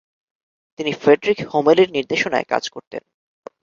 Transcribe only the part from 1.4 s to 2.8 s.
হোমেলের নির্দেশনায় কাজ